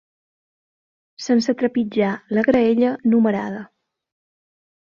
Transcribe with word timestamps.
Sense 1.25 1.55
trepitjar 1.59 2.09
la 2.37 2.47
graella 2.49 2.97
numerada. 3.15 3.63